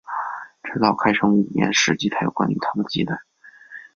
[0.63, 3.19] 直到开成五年史籍才有关于他的记载。